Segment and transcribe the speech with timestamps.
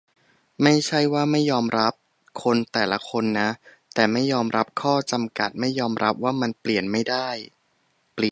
[0.63, 1.93] ไม่ใช่ว่าไม่ยอมรับ
[2.43, 3.49] คนแต่ละคนนะ
[3.93, 7.29] แต่ไม่ยอมรับข้อจำกัด ไม่ยอมรับว่ามันเปลี่ยนไม่ได้